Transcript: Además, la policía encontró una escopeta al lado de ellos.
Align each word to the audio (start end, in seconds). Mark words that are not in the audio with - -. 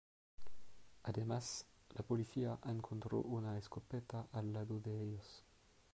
Además, 1.03 1.67
la 1.93 2.01
policía 2.01 2.57
encontró 2.65 3.19
una 3.21 3.59
escopeta 3.59 4.25
al 4.31 4.51
lado 4.51 4.79
de 4.79 4.99
ellos. 4.99 5.43